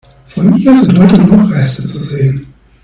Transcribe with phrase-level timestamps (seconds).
[0.31, 2.47] Von ihr sind heute nur noch Reste zu sehen.